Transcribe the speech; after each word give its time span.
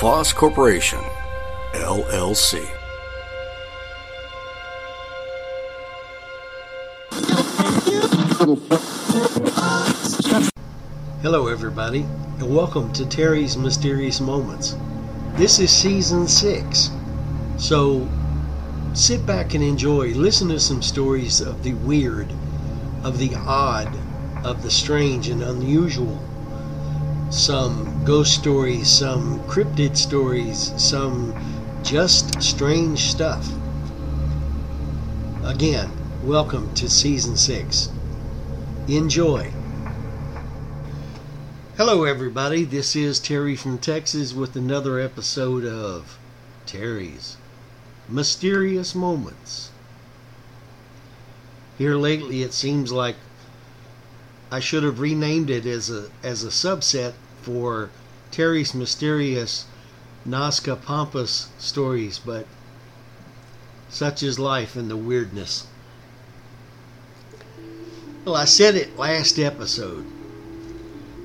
LaFosse 0.00 0.34
Corporation, 0.34 0.98
LLC. 1.74 2.64
Hello, 11.20 11.48
everybody, 11.48 12.06
and 12.38 12.54
welcome 12.56 12.90
to 12.94 13.04
Terry's 13.04 13.58
Mysterious 13.58 14.22
Moments. 14.22 14.74
This 15.34 15.58
is 15.58 15.70
season 15.70 16.26
six, 16.26 16.88
so 17.58 18.08
sit 18.94 19.26
back 19.26 19.52
and 19.52 19.62
enjoy. 19.62 20.14
Listen 20.14 20.48
to 20.48 20.58
some 20.58 20.80
stories 20.80 21.42
of 21.42 21.62
the 21.62 21.74
weird, 21.74 22.32
of 23.04 23.18
the 23.18 23.34
odd, 23.34 23.94
of 24.46 24.62
the 24.62 24.70
strange 24.70 25.28
and 25.28 25.42
unusual. 25.42 26.18
Some 27.30 28.02
ghost 28.04 28.34
stories, 28.34 28.88
some 28.88 29.38
cryptid 29.44 29.96
stories, 29.96 30.72
some 30.76 31.32
just 31.84 32.42
strange 32.42 33.04
stuff. 33.04 33.48
Again, 35.44 35.92
welcome 36.24 36.74
to 36.74 36.90
season 36.90 37.36
six. 37.36 37.88
Enjoy. 38.88 39.52
Hello, 41.76 42.02
everybody. 42.02 42.64
This 42.64 42.96
is 42.96 43.20
Terry 43.20 43.54
from 43.54 43.78
Texas 43.78 44.34
with 44.34 44.56
another 44.56 44.98
episode 44.98 45.64
of 45.64 46.18
Terry's 46.66 47.36
Mysterious 48.08 48.92
Moments. 48.92 49.70
Here 51.78 51.94
lately, 51.94 52.42
it 52.42 52.52
seems 52.52 52.90
like 52.90 53.14
I 54.50 54.60
should 54.60 54.82
have 54.82 55.00
renamed 55.00 55.50
it 55.50 55.64
as 55.66 55.90
a 55.90 56.08
as 56.22 56.42
a 56.42 56.48
subset 56.48 57.12
for 57.42 57.90
Terry's 58.30 58.74
Mysterious 58.74 59.64
Nazca 60.26 60.80
Pampas 60.80 61.48
stories, 61.58 62.18
but 62.18 62.46
such 63.88 64.22
is 64.22 64.38
life 64.38 64.76
and 64.76 64.90
the 64.90 64.96
weirdness. 64.96 65.66
Well, 68.24 68.36
I 68.36 68.44
said 68.44 68.74
it 68.74 68.98
last 68.98 69.38
episode. 69.38 70.04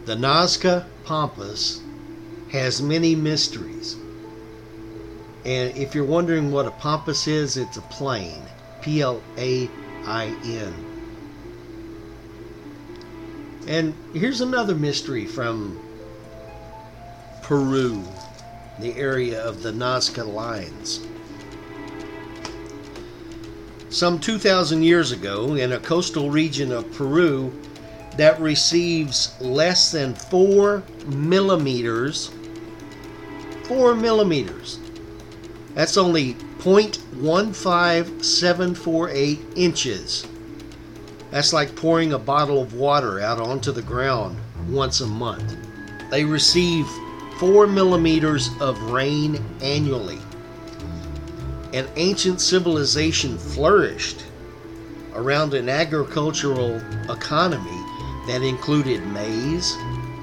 The 0.06 0.16
Nazca 0.16 0.86
Pampas 1.04 1.82
has 2.52 2.82
many 2.82 3.16
mysteries. 3.16 3.96
And 5.44 5.76
if 5.78 5.94
you're 5.94 6.06
wondering 6.06 6.52
what 6.52 6.66
a 6.66 6.72
pampas 6.72 7.28
is, 7.28 7.58
it's 7.58 7.78
a 7.78 7.82
plain. 7.82 8.44
P 8.82 9.02
L 9.02 9.22
A 9.38 9.70
I 10.06 10.36
N. 10.44 10.95
And 13.68 13.96
here's 14.14 14.42
another 14.42 14.76
mystery 14.76 15.26
from 15.26 15.80
Peru, 17.42 18.04
the 18.80 18.96
area 18.96 19.44
of 19.44 19.64
the 19.64 19.72
Nazca 19.72 20.24
Lines. 20.26 21.06
Some 23.90 24.20
2,000 24.20 24.84
years 24.84 25.12
ago, 25.12 25.56
in 25.56 25.72
a 25.72 25.80
coastal 25.80 26.30
region 26.30 26.72
of 26.72 26.94
Peru 26.94 27.52
that 28.18 28.40
receives 28.40 29.34
less 29.42 29.92
than 29.92 30.14
4 30.14 30.84
millimeters, 31.08 32.30
4 33.64 33.96
millimeters, 33.96 34.78
that's 35.74 35.98
only 35.98 36.36
0.15748 36.60 39.40
inches. 39.56 40.28
That's 41.36 41.52
like 41.52 41.76
pouring 41.76 42.14
a 42.14 42.18
bottle 42.18 42.62
of 42.62 42.76
water 42.76 43.20
out 43.20 43.42
onto 43.42 43.74
the 43.74 43.82
ground 43.82 44.38
once 44.70 45.02
a 45.02 45.06
month. 45.06 45.58
They 46.10 46.24
receive 46.24 46.88
4 47.40 47.68
millimeters 47.68 48.50
of 48.62 48.82
rain 48.84 49.44
annually. 49.62 50.20
An 51.74 51.90
ancient 51.98 52.40
civilization 52.40 53.38
flourished 53.38 54.24
around 55.14 55.54
an 55.54 55.68
agricultural 55.68 56.78
economy 57.12 57.84
that 58.28 58.42
included 58.42 59.06
maize, 59.08 59.76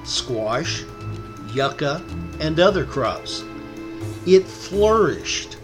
squash, 0.04 0.82
yucca, 1.52 2.02
and 2.40 2.58
other 2.58 2.86
crops. 2.86 3.44
It 4.26 4.44
flourished, 4.44 5.58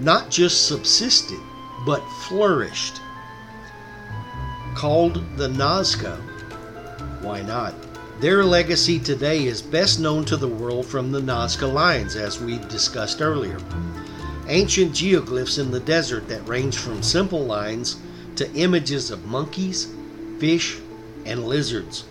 not 0.00 0.28
just 0.28 0.66
subsisted, 0.66 1.38
but 1.86 2.00
flourished. 2.26 3.00
Called 4.80 5.22
the 5.36 5.46
Nazca, 5.46 6.16
why 7.20 7.42
not? 7.42 7.74
Their 8.18 8.42
legacy 8.42 8.98
today 8.98 9.44
is 9.44 9.60
best 9.60 10.00
known 10.00 10.24
to 10.24 10.38
the 10.38 10.48
world 10.48 10.86
from 10.86 11.12
the 11.12 11.20
Nazca 11.20 11.70
Lines, 11.70 12.16
as 12.16 12.40
we 12.40 12.56
discussed 12.56 13.20
earlier. 13.20 13.58
Ancient 14.48 14.92
geoglyphs 14.92 15.58
in 15.58 15.70
the 15.70 15.80
desert 15.80 16.28
that 16.28 16.48
range 16.48 16.78
from 16.78 17.02
simple 17.02 17.44
lines 17.44 17.98
to 18.36 18.50
images 18.54 19.10
of 19.10 19.26
monkeys, 19.26 19.86
fish, 20.38 20.78
and 21.26 21.44
lizards. 21.44 22.04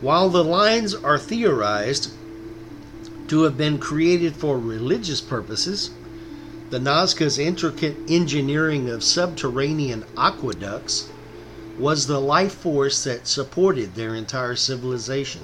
While 0.00 0.28
the 0.28 0.42
lines 0.42 0.92
are 0.92 1.20
theorized 1.20 2.10
to 3.28 3.42
have 3.42 3.56
been 3.56 3.78
created 3.78 4.34
for 4.34 4.58
religious 4.58 5.20
purposes, 5.20 5.90
the 6.68 6.78
Nazca's 6.78 7.38
intricate 7.38 7.96
engineering 8.08 8.88
of 8.90 9.04
subterranean 9.04 10.04
aqueducts 10.16 11.08
was 11.78 12.06
the 12.06 12.20
life 12.20 12.54
force 12.54 13.04
that 13.04 13.28
supported 13.28 13.94
their 13.94 14.14
entire 14.14 14.56
civilization. 14.56 15.42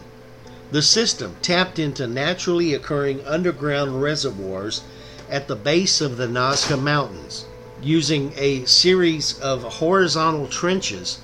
The 0.73 0.83
system 0.83 1.37
tapped 1.43 1.79
into 1.79 2.07
naturally 2.07 2.75
occurring 2.75 3.25
underground 3.27 4.03
reservoirs 4.03 4.83
at 5.31 5.47
the 5.47 5.55
base 5.55 6.01
of 6.01 6.17
the 6.17 6.27
Nazca 6.27 6.81
Mountains, 6.81 7.45
using 7.83 8.33
a 8.37 8.65
series 8.65 9.39
of 9.39 9.63
horizontal 9.63 10.49
trenches 10.49 11.19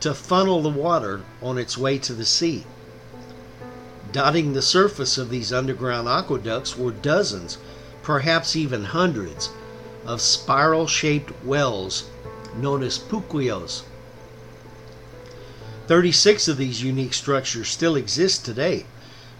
to 0.00 0.14
funnel 0.14 0.62
the 0.62 0.68
water 0.68 1.22
on 1.42 1.58
its 1.58 1.76
way 1.76 1.98
to 1.98 2.12
the 2.12 2.24
sea. 2.24 2.64
Dotting 4.12 4.52
the 4.52 4.62
surface 4.62 5.18
of 5.18 5.30
these 5.30 5.52
underground 5.52 6.08
aqueducts 6.08 6.76
were 6.76 6.90
dozens, 6.90 7.58
perhaps 8.02 8.56
even 8.56 8.84
hundreds, 8.84 9.50
of 10.06 10.20
spiral 10.20 10.86
shaped 10.86 11.32
wells 11.44 12.04
known 12.56 12.82
as 12.82 12.98
puquios. 12.98 13.82
36 15.86 16.48
of 16.48 16.56
these 16.56 16.82
unique 16.82 17.14
structures 17.14 17.68
still 17.68 17.96
exist 17.96 18.44
today, 18.44 18.86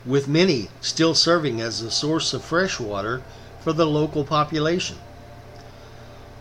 with 0.05 0.29
many 0.29 0.69
still 0.81 1.15
serving 1.15 1.61
as 1.61 1.81
a 1.81 1.91
source 1.91 2.33
of 2.35 2.45
fresh 2.45 2.81
water 2.81 3.23
for 3.61 3.73
the 3.73 3.87
local 3.87 4.25
population. 4.25 4.97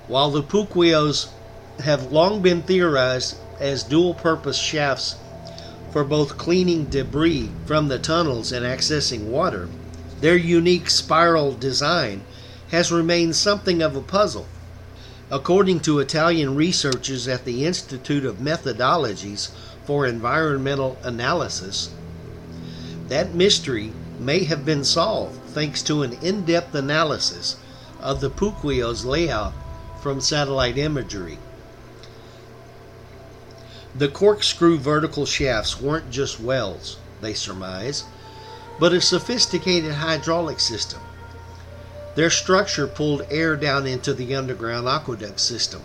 While 0.08 0.32
the 0.32 0.42
puquios 0.42 1.28
have 1.80 2.12
long 2.12 2.42
been 2.42 2.64
theorized 2.64 3.38
as 3.60 3.84
dual 3.84 4.14
purpose 4.14 4.58
shafts 4.58 5.16
for 5.92 6.04
both 6.04 6.38
cleaning 6.38 6.86
debris 6.86 7.52
from 7.66 7.88
the 7.88 8.00
tunnels 8.00 8.52
and 8.52 8.66
accessing 8.66 9.26
water, 9.26 9.70
their 10.22 10.36
unique 10.36 10.90
spiral 10.90 11.54
design 11.54 12.24
has 12.72 12.92
remained 12.92 13.36
something 13.36 13.82
of 13.82 13.96
a 13.96 14.02
puzzle. 14.02 14.48
According 15.32 15.82
to 15.82 16.00
Italian 16.00 16.56
researchers 16.56 17.28
at 17.28 17.46
the 17.46 17.66
Institute 17.66 18.26
of 18.26 18.38
Methodologies 18.38 19.52
for 19.86 20.06
Environmental 20.06 20.98
Analysis, 21.04 21.92
that 23.08 23.34
mystery 23.34 23.94
may 24.20 24.44
have 24.44 24.66
been 24.66 24.84
solved 24.84 25.40
thanks 25.48 25.82
to 25.84 26.04
an 26.04 26.14
in 26.22 26.46
depth 26.46 26.76
analysis 26.76 27.56
of 28.00 28.22
the 28.22 28.30
Puquio's 28.30 29.06
layout 29.06 29.54
from 30.02 30.22
satellite 30.22 30.78
imagery. 30.78 31.38
The 33.96 34.08
corkscrew 34.08 34.78
vertical 34.78 35.26
shafts 35.26 35.82
weren't 35.82 36.12
just 36.12 36.40
wells, 36.40 36.98
they 37.22 37.34
surmise, 37.34 38.04
but 38.80 38.94
a 38.94 39.02
sophisticated 39.02 39.94
hydraulic 39.94 40.60
system. 40.60 41.00
Their 42.16 42.30
structure 42.30 42.88
pulled 42.88 43.28
air 43.30 43.56
down 43.56 43.86
into 43.86 44.14
the 44.14 44.36
underground 44.36 44.88
aqueduct 44.88 45.40
system. 45.40 45.82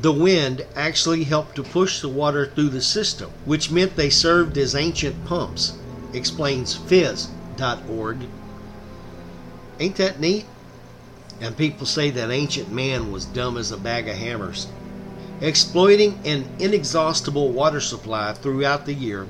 The 0.00 0.12
wind 0.12 0.64
actually 0.76 1.24
helped 1.24 1.56
to 1.56 1.62
push 1.62 2.00
the 2.00 2.08
water 2.08 2.46
through 2.46 2.70
the 2.70 2.82
system, 2.82 3.30
which 3.44 3.70
meant 3.70 3.96
they 3.96 4.10
served 4.10 4.56
as 4.56 4.74
ancient 4.74 5.24
pumps, 5.24 5.72
explains 6.12 6.74
Fizz, 6.74 7.28
Ain't 9.80 9.96
that 9.96 10.20
neat? 10.20 10.46
And 11.40 11.56
people 11.56 11.86
say 11.86 12.10
that 12.10 12.30
ancient 12.30 12.72
man 12.72 13.12
was 13.12 13.24
dumb 13.24 13.56
as 13.56 13.70
a 13.70 13.76
bag 13.76 14.08
of 14.08 14.16
hammers. 14.16 14.68
Exploiting 15.40 16.18
an 16.24 16.48
inexhaustible 16.58 17.52
water 17.52 17.80
supply 17.80 18.32
throughout 18.32 18.86
the 18.86 18.94
year, 18.94 19.28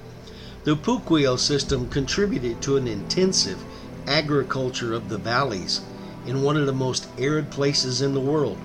the 0.68 0.76
Puquio 0.76 1.38
system 1.38 1.88
contributed 1.88 2.60
to 2.60 2.76
an 2.76 2.86
intensive 2.86 3.58
agriculture 4.06 4.92
of 4.92 5.08
the 5.08 5.16
valleys 5.16 5.80
in 6.26 6.42
one 6.42 6.58
of 6.58 6.66
the 6.66 6.72
most 6.74 7.08
arid 7.16 7.50
places 7.50 8.02
in 8.02 8.12
the 8.12 8.20
world. 8.20 8.58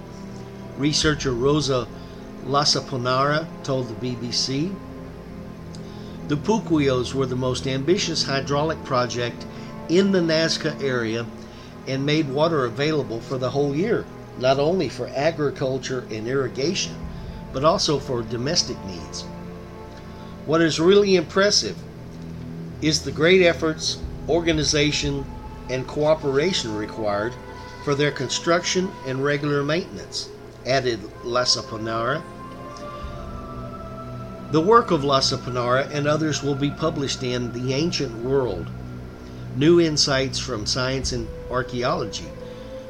Researcher 0.78 1.32
Rosa 1.32 1.88
Lasaponara 2.44 3.48
told 3.64 3.88
the 3.88 4.06
BBC 4.06 4.76
the 6.28 6.36
Puquios 6.36 7.14
were 7.14 7.26
the 7.26 7.38
most 7.38 7.68
ambitious 7.68 8.26
hydraulic 8.26 8.84
project 8.84 9.46
in 9.88 10.12
the 10.12 10.20
Nazca 10.20 10.78
area 10.84 11.26
and 11.88 12.06
made 12.06 12.28
water 12.28 12.66
available 12.66 13.22
for 13.22 13.38
the 13.38 13.52
whole 13.52 13.74
year, 13.74 14.06
not 14.40 14.60
only 14.60 14.90
for 14.90 15.08
agriculture 15.16 16.06
and 16.12 16.28
irrigation, 16.28 16.98
but 17.54 17.64
also 17.64 17.98
for 17.98 18.24
domestic 18.24 18.78
needs. 18.88 19.22
What 20.46 20.60
is 20.60 20.82
really 20.82 21.16
impressive 21.16 21.78
is 22.82 23.04
the 23.04 23.12
great 23.12 23.42
efforts, 23.42 24.00
organization, 24.28 25.26
and 25.70 25.88
cooperation 25.88 26.76
required 26.76 27.34
for 27.84 27.96
their 27.96 28.12
construction 28.12 28.92
and 29.06 29.24
regular 29.24 29.64
maintenance, 29.64 30.30
added 30.66 31.00
Lasaponara. 31.24 32.22
The 34.52 34.62
work 34.62 34.92
of 34.92 35.02
Lasaponara 35.02 35.90
and 35.92 36.08
others 36.08 36.44
will 36.44 36.56
be 36.56 36.70
published 36.72 37.24
in 37.24 37.52
The 37.54 37.74
Ancient 37.74 38.24
World 38.24 38.70
New 39.56 39.80
Insights 39.80 40.40
from 40.40 40.66
Science 40.66 41.12
and 41.12 41.28
Archaeology, 41.50 42.30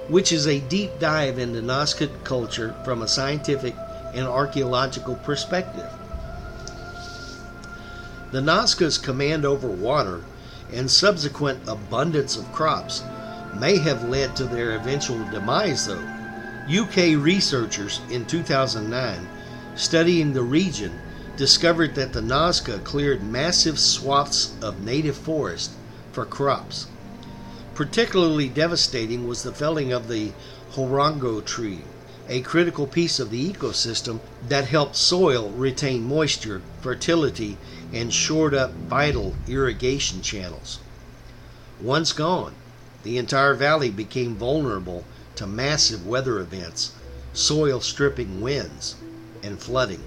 which 0.07 0.31
is 0.31 0.47
a 0.47 0.59
deep 0.59 0.91
dive 0.99 1.37
into 1.39 1.61
Nazca 1.61 2.09
culture 2.23 2.73
from 2.83 3.01
a 3.01 3.07
scientific 3.07 3.75
and 4.13 4.27
archaeological 4.27 5.15
perspective. 5.15 5.89
The 8.33 8.41
Nazca's 8.41 8.97
command 8.97 9.45
over 9.45 9.67
water 9.67 10.23
and 10.71 10.89
subsequent 10.89 11.59
abundance 11.67 12.35
of 12.35 12.51
crops 12.51 13.03
may 13.59 13.77
have 13.77 14.09
led 14.09 14.35
to 14.37 14.45
their 14.45 14.75
eventual 14.75 15.23
demise, 15.29 15.85
though. 15.85 16.01
UK 16.67 17.15
researchers 17.23 18.01
in 18.09 18.25
2009, 18.25 19.27
studying 19.75 20.33
the 20.33 20.41
region, 20.41 20.99
discovered 21.37 21.93
that 21.93 22.11
the 22.13 22.21
Nazca 22.21 22.83
cleared 22.83 23.21
massive 23.21 23.77
swaths 23.77 24.53
of 24.63 24.81
native 24.81 25.15
forest 25.15 25.69
for 26.11 26.25
crops. 26.25 26.87
Particularly 27.75 28.49
devastating 28.49 29.27
was 29.27 29.43
the 29.43 29.53
felling 29.53 29.91
of 29.91 30.07
the 30.07 30.31
huarango 30.71 31.39
tree, 31.41 31.83
a 32.27 32.41
critical 32.41 32.87
piece 32.87 33.19
of 33.19 33.29
the 33.29 33.53
ecosystem 33.53 34.19
that 34.47 34.65
helped 34.65 34.95
soil 34.95 35.51
retain 35.51 36.03
moisture, 36.03 36.63
fertility, 36.81 37.59
and 37.93 38.11
shored 38.11 38.53
up 38.53 38.71
vital 38.73 39.35
irrigation 39.47 40.21
channels. 40.21 40.79
Once 41.79 42.11
gone, 42.11 42.55
the 43.03 43.17
entire 43.17 43.53
valley 43.53 43.91
became 43.91 44.35
vulnerable 44.35 45.05
to 45.35 45.45
massive 45.45 46.05
weather 46.05 46.39
events, 46.39 46.93
soil 47.33 47.79
stripping 47.79 48.41
winds, 48.41 48.95
and 49.43 49.59
flooding. 49.59 50.03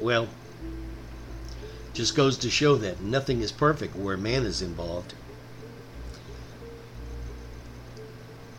Well, 0.00 0.28
just 1.94 2.14
goes 2.14 2.36
to 2.38 2.50
show 2.50 2.76
that 2.76 3.00
nothing 3.00 3.40
is 3.40 3.52
perfect 3.52 3.96
where 3.96 4.16
man 4.16 4.44
is 4.44 4.62
involved. 4.62 5.14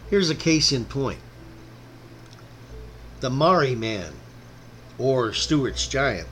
Here's 0.09 0.29
a 0.29 0.35
case 0.35 0.71
in 0.71 0.85
point. 0.85 1.19
The 3.21 3.29
Marree 3.29 3.75
Man, 3.75 4.13
or 4.97 5.31
Stuart's 5.31 5.87
Giant, 5.87 6.27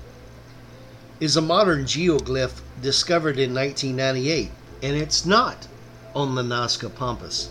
is 1.20 1.36
a 1.36 1.42
modern 1.42 1.84
geoglyph 1.84 2.62
discovered 2.82 3.38
in 3.38 3.54
1998, 3.54 4.52
and 4.82 4.96
it's 4.96 5.26
not 5.26 5.68
on 6.16 6.36
the 6.36 6.42
Nazca 6.42 6.94
Pampas. 6.94 7.50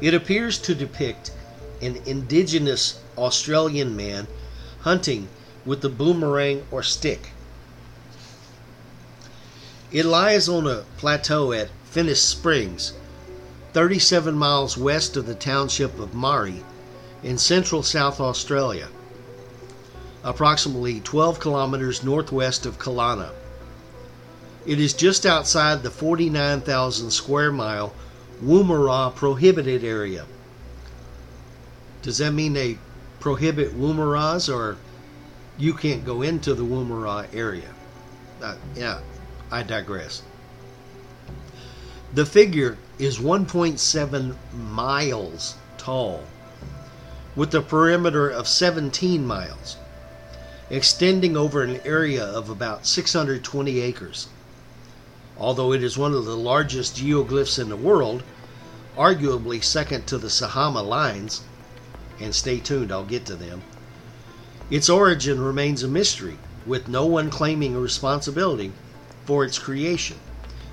It 0.00 0.12
appears 0.12 0.58
to 0.58 0.74
depict 0.74 1.30
an 1.80 2.00
indigenous 2.04 3.00
Australian 3.16 3.96
man 3.96 4.26
hunting 4.80 5.28
with 5.64 5.80
the 5.80 5.88
boomerang 5.88 6.66
or 6.70 6.82
stick. 6.82 7.30
It 9.90 10.04
lies 10.04 10.48
on 10.48 10.66
a 10.66 10.84
plateau 10.98 11.52
at 11.52 11.70
Finniss 11.90 12.20
Springs, 12.20 12.92
37 13.72 14.34
miles 14.34 14.76
west 14.76 15.16
of 15.16 15.26
the 15.26 15.34
township 15.34 15.98
of 15.98 16.14
Marree 16.14 16.62
in 17.22 17.38
central 17.38 17.82
South 17.82 18.20
Australia, 18.20 18.88
approximately 20.26 20.98
12 21.00 21.38
kilometers 21.38 22.02
northwest 22.02 22.66
of 22.66 22.80
Callanna. 22.80 23.30
It 24.66 24.80
is 24.80 24.92
just 24.92 25.24
outside 25.24 25.84
the 25.84 25.90
49,000 25.90 27.12
square 27.12 27.52
mile 27.52 27.94
Woomera 28.42 29.14
prohibited 29.14 29.84
area. 29.84 30.26
Does 32.02 32.18
that 32.18 32.32
mean 32.32 32.54
they 32.54 32.78
prohibit 33.20 33.78
Woomeras 33.78 34.52
or 34.52 34.76
you 35.56 35.72
can't 35.72 36.04
go 36.04 36.22
into 36.22 36.54
the 36.54 36.64
Woomera 36.64 37.32
area? 37.32 37.72
Uh, 38.42 38.56
yeah, 38.74 38.98
I 39.52 39.62
digress. 39.62 40.22
The 42.14 42.26
figure 42.26 42.78
is 42.98 43.18
1.7 43.18 44.36
miles 44.52 45.54
tall, 45.78 46.24
with 47.36 47.54
a 47.54 47.62
perimeter 47.62 48.28
of 48.28 48.48
17 48.48 49.24
miles, 49.24 49.76
extending 50.68 51.36
over 51.36 51.62
an 51.62 51.80
area 51.84 52.24
of 52.24 52.50
about 52.50 52.86
620 52.86 53.80
acres. 53.80 54.28
Although 55.38 55.72
it 55.72 55.82
is 55.82 55.96
one 55.96 56.12
of 56.12 56.24
the 56.24 56.36
largest 56.36 56.96
geoglyphs 56.96 57.58
in 57.58 57.68
the 57.68 57.76
world, 57.76 58.22
arguably 58.96 59.62
second 59.62 60.06
to 60.06 60.18
the 60.18 60.28
Sahama 60.28 60.84
lines, 60.84 61.42
and 62.18 62.34
stay 62.34 62.58
tuned, 62.58 62.90
I'll 62.90 63.04
get 63.04 63.26
to 63.26 63.36
them, 63.36 63.62
its 64.70 64.88
origin 64.88 65.40
remains 65.40 65.84
a 65.84 65.88
mystery, 65.88 66.38
with 66.66 66.88
no 66.88 67.06
one 67.06 67.30
claiming 67.30 67.76
responsibility 67.76 68.72
for 69.24 69.44
its 69.44 69.60
creation, 69.60 70.16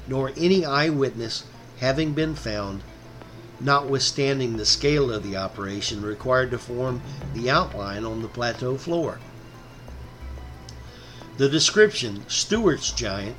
nor 0.08 0.32
any 0.36 0.66
eyewitness 0.66 1.44
having 1.80 2.14
been 2.14 2.34
found, 2.34 2.82
notwithstanding 3.60 4.58
the 4.58 4.66
scale 4.66 5.12
of 5.12 5.22
the 5.22 5.38
operation 5.38 6.02
required 6.02 6.50
to 6.50 6.58
form 6.58 7.02
the 7.36 7.52
outline 7.52 8.04
on 8.04 8.24
the 8.24 8.28
plateau 8.28 8.76
floor. 8.78 9.20
The 11.38 11.50
description, 11.50 12.26
Stuart's 12.28 12.92
Giant, 12.92 13.36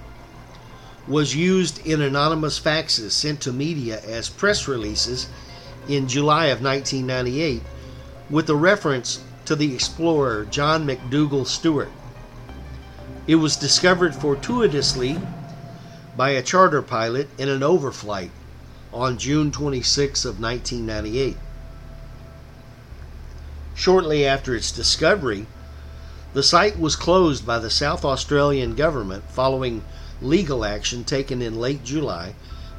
was 1.07 1.37
used 1.37 1.87
in 1.87 2.01
anonymous 2.01 2.59
faxes 2.59 3.13
sent 3.13 3.41
to 3.43 3.53
media 3.53 4.01
as 4.01 4.29
press 4.29 4.67
releases 4.67 5.29
in 5.87 6.09
July 6.09 6.47
of 6.47 6.61
1998 6.61 7.63
with 8.31 8.51
a 8.51 8.57
reference 8.57 9.21
to 9.45 9.55
the 9.55 9.73
explorer 9.73 10.45
John 10.47 10.87
McDouall 10.87 11.47
Stuart. 11.47 11.93
It 13.29 13.37
was 13.37 13.55
discovered 13.57 14.15
fortuitously 14.15 15.21
by 16.17 16.31
a 16.31 16.43
charter 16.43 16.83
pilot 16.83 17.29
in 17.39 17.49
an 17.49 17.61
overflight 17.61 18.31
on 18.93 19.19
June 19.19 19.53
26 19.53 20.25
of 20.25 20.41
1998. 20.41 21.37
Shortly 23.75 24.27
after 24.27 24.55
its 24.55 24.73
discovery, 24.73 25.47
the 26.35 26.43
site 26.43 26.77
was 26.79 26.97
closed 26.97 27.47
by 27.47 27.61
the 27.61 27.71
South 27.71 28.05
Australian 28.05 28.75
government 28.75 29.23
following 29.31 29.85
legal 30.21 30.65
action 30.65 31.05
taken 31.05 31.41
in 31.41 31.61
late 31.61 31.85
July 31.85 32.35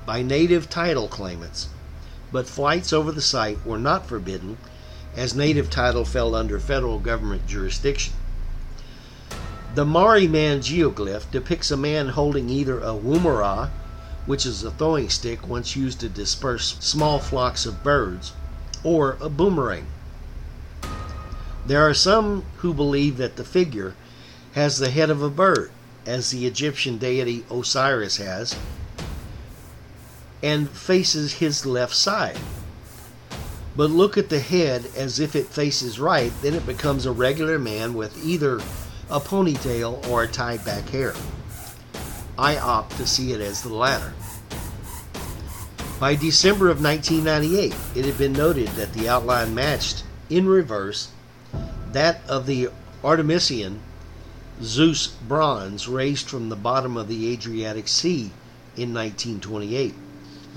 by 0.06 0.22
native 0.22 0.70
title 0.70 1.08
claimants. 1.08 1.70
But 2.34 2.50
flights 2.50 2.92
over 2.92 3.14
the 3.14 3.22
site 3.22 3.66
were 3.66 3.80
not 3.80 4.08
forbidden 4.08 4.58
as 5.16 5.34
native 5.34 5.70
title 5.70 6.04
fell 6.04 6.36
under 6.36 6.60
federal 6.60 7.00
government 7.00 7.48
jurisdiction. 7.48 8.14
The 9.74 9.86
Marree 9.86 10.28
Man 10.28 10.60
geoglyph 10.60 11.32
depicts 11.32 11.72
a 11.72 11.78
man 11.78 12.10
holding 12.10 12.50
either 12.50 12.80
a 12.80 12.94
woomera, 12.94 13.70
which 14.26 14.46
is 14.46 14.66
a 14.66 14.72
throwing 14.72 15.10
stick 15.10 15.48
once 15.48 15.78
used 15.78 16.02
to 16.02 16.10
disperse 16.10 16.76
small 16.82 17.20
flocks 17.20 17.66
of 17.66 17.84
birds, 17.84 18.34
or 18.84 19.18
a 19.22 19.30
boomerang. 19.30 19.88
There 21.66 21.82
are 21.82 21.94
some 21.94 22.46
who 22.58 22.74
believe 22.74 23.18
that 23.18 23.38
the 23.38 23.44
figure 23.44 23.96
has 24.54 24.78
the 24.78 24.92
head 24.92 25.10
of 25.10 25.22
a 25.22 25.30
bird, 25.30 25.72
as 26.06 26.30
the 26.30 26.46
Egyptian 26.46 26.98
deity 26.98 27.44
Osiris 27.50 28.18
has, 28.18 28.56
and 30.44 30.70
faces 30.70 31.34
his 31.34 31.66
left 31.66 31.96
side. 31.96 32.38
But 33.76 33.90
look 33.90 34.18
at 34.18 34.30
the 34.30 34.40
head 34.40 34.86
as 34.96 35.20
if 35.20 35.36
it 35.36 35.48
faces 35.48 36.00
right, 36.00 36.32
then 36.42 36.54
it 36.54 36.66
becomes 36.66 37.06
a 37.06 37.12
regular 37.12 37.58
man 37.58 37.94
with 37.96 38.24
either 38.24 38.62
a 39.10 39.20
ponytail, 39.20 40.08
or 40.08 40.24
a 40.24 40.28
tied 40.28 40.64
back 40.66 40.90
hair. 40.90 41.14
I 42.38 42.58
opt 42.58 42.98
to 42.98 43.06
see 43.06 43.34
it 43.34 43.42
as 43.42 43.62
the 43.62 43.74
latter. 43.74 44.14
By 46.00 46.16
December 46.16 46.70
of 46.70 46.82
1998, 46.82 47.74
it 47.96 48.06
had 48.06 48.18
been 48.18 48.34
noted 48.34 48.68
that 48.70 48.94
the 48.94 49.08
outline 49.08 49.54
matched, 49.54 50.04
in 50.30 50.48
reverse, 50.48 51.10
that 51.96 52.20
of 52.28 52.46
the 52.46 52.68
Artemision 53.06 53.80
Zeus 54.62 55.08
bronze 55.08 55.88
raised 55.88 56.28
from 56.28 56.50
the 56.50 56.56
bottom 56.56 56.98
of 56.98 57.08
the 57.08 57.32
Adriatic 57.32 57.88
Sea 57.88 58.32
in 58.76 58.94
1928. 58.94 59.94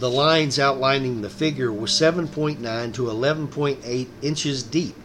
The 0.00 0.10
lines 0.10 0.58
outlining 0.58 1.22
the 1.22 1.30
figure 1.30 1.72
were 1.72 1.86
7.9 1.86 2.92
to 2.94 3.02
11.8 3.02 4.08
inches 4.20 4.64
deep 4.64 4.96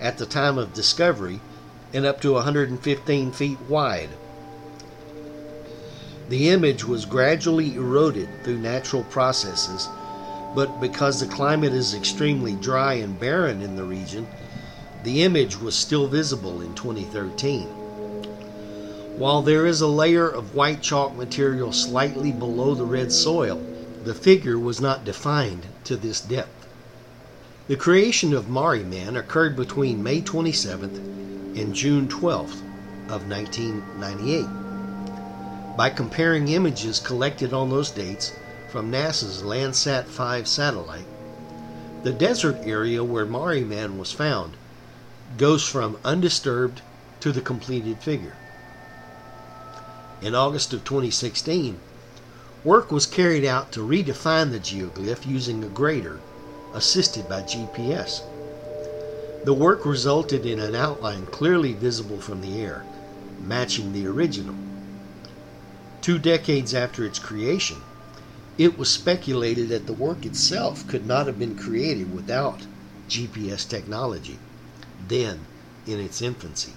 at 0.00 0.18
the 0.18 0.26
time 0.26 0.58
of 0.58 0.74
discovery 0.74 1.38
and 1.92 2.04
up 2.04 2.20
to 2.22 2.32
115 2.32 3.30
feet 3.30 3.60
wide. 3.68 4.10
The 6.28 6.50
image 6.50 6.84
was 6.84 7.04
gradually 7.04 7.76
eroded 7.76 8.28
through 8.42 8.58
natural 8.58 9.04
processes, 9.04 9.88
but 10.56 10.80
because 10.80 11.20
the 11.20 11.26
climate 11.26 11.72
is 11.72 11.94
extremely 11.94 12.54
dry 12.54 12.94
and 12.94 13.18
barren 13.18 13.62
in 13.62 13.76
the 13.76 13.84
region, 13.84 14.26
the 15.04 15.22
image 15.22 15.60
was 15.60 15.74
still 15.74 16.06
visible 16.06 16.60
in 16.60 16.74
2013. 16.74 17.66
While 19.16 19.42
there 19.42 19.66
is 19.66 19.80
a 19.80 19.86
layer 19.86 20.28
of 20.28 20.54
white 20.54 20.82
chalk 20.82 21.16
material 21.16 21.72
slightly 21.72 22.32
below 22.32 22.74
the 22.74 22.84
red 22.84 23.10
soil, 23.10 23.60
the 24.04 24.14
figure 24.14 24.58
was 24.58 24.80
not 24.80 25.04
defined 25.04 25.66
to 25.84 25.96
this 25.96 26.20
depth. 26.20 26.66
The 27.66 27.76
creation 27.76 28.32
of 28.32 28.48
Marree 28.48 28.84
Man 28.84 29.16
occurred 29.16 29.56
between 29.56 30.02
May 30.02 30.22
27th 30.22 30.96
and 31.56 31.74
June 31.74 32.08
12th 32.08 32.60
of 33.08 33.28
1998 33.28 34.46
by 35.76 35.90
comparing 35.90 36.48
images 36.48 36.98
collected 36.98 37.52
on 37.52 37.70
those 37.70 37.90
dates 37.90 38.32
from 38.68 38.90
NASA's 38.90 39.42
Landsat 39.42 40.06
5 40.06 40.48
satellite. 40.48 41.06
The 42.02 42.12
desert 42.12 42.58
area 42.64 43.04
where 43.04 43.26
Marree 43.26 43.64
Man 43.64 43.98
was 43.98 44.12
found 44.12 44.56
goes 45.36 45.62
from 45.62 45.98
undisturbed 46.04 46.80
to 47.20 47.32
the 47.32 47.40
completed 47.40 47.98
figure. 47.98 48.34
In 50.22 50.34
August 50.34 50.72
of 50.72 50.84
2016, 50.84 51.78
work 52.64 52.90
was 52.90 53.06
carried 53.06 53.44
out 53.44 53.70
to 53.72 53.80
redefine 53.80 54.50
the 54.50 54.58
geoglyph 54.58 55.26
using 55.26 55.62
a 55.62 55.68
grader 55.68 56.18
assisted 56.74 57.28
by 57.28 57.42
GPS. 57.42 58.22
The 59.44 59.54
work 59.54 59.86
resulted 59.86 60.44
in 60.44 60.58
an 60.58 60.74
outline 60.74 61.26
clearly 61.26 61.72
visible 61.72 62.20
from 62.20 62.40
the 62.40 62.60
air, 62.60 62.84
matching 63.46 63.92
the 63.92 64.06
original. 64.06 64.54
Two 66.02 66.18
decades 66.18 66.74
after 66.74 67.04
its 67.04 67.18
creation, 67.18 67.82
it 68.56 68.76
was 68.76 68.88
speculated 68.90 69.68
that 69.68 69.86
the 69.86 69.92
work 69.92 70.26
itself 70.26 70.86
could 70.88 71.06
not 71.06 71.26
have 71.26 71.38
been 71.38 71.56
created 71.56 72.12
without 72.12 72.62
GPS 73.08 73.68
technology, 73.68 74.38
then 75.08 75.46
in 75.86 75.98
its 75.98 76.20
infancy. 76.22 76.72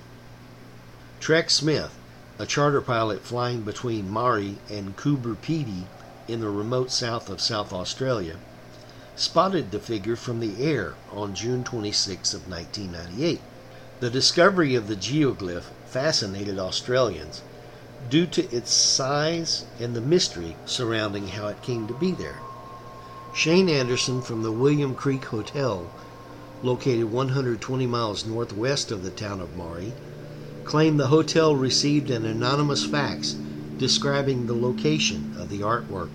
Trec 1.19 1.49
Smith, 1.49 1.91
a 2.39 2.45
charter 2.45 2.81
pilot 2.81 3.21
flying 3.21 3.61
between 3.61 4.11
Marree 4.11 4.57
and 4.69 4.95
Coober 4.95 5.35
in 6.27 6.39
the 6.39 6.49
remote 6.49 6.91
south 6.91 7.29
of 7.29 7.41
South 7.41 7.73
Australia, 7.73 8.37
spotted 9.15 9.71
the 9.71 9.79
figure 9.79 10.15
from 10.15 10.39
the 10.39 10.63
air 10.63 10.93
on 11.11 11.35
June 11.35 11.63
26 11.63 12.33
of 12.33 12.49
1998. 12.49 13.41
The 13.99 14.09
discovery 14.09 14.75
of 14.75 14.87
the 14.87 14.95
geoglyph 14.95 15.65
fascinated 15.85 16.57
Australians 16.57 17.41
due 18.09 18.25
to 18.25 18.49
its 18.55 18.71
size 18.71 19.65
and 19.79 19.95
the 19.95 20.01
mystery 20.01 20.55
surrounding 20.65 21.27
how 21.27 21.47
it 21.49 21.61
came 21.61 21.85
to 21.87 21.93
be 21.93 22.11
there. 22.11 22.39
Shane 23.35 23.69
Anderson 23.69 24.21
from 24.21 24.41
the 24.41 24.51
William 24.51 24.95
Creek 24.95 25.25
Hotel, 25.25 25.85
located 26.63 27.05
120 27.05 27.87
miles 27.87 28.25
northwest 28.25 28.91
of 28.91 29.03
the 29.03 29.09
town 29.09 29.41
of 29.41 29.55
Marree, 29.55 29.93
claimed 30.63 30.99
the 30.99 31.07
hotel 31.07 31.55
received 31.55 32.09
an 32.09 32.25
anonymous 32.25 32.83
fax 32.83 33.35
describing 33.79 34.45
the 34.45 34.53
location 34.53 35.31
of 35.35 35.49
the 35.49 35.59
artwork. 35.59 36.09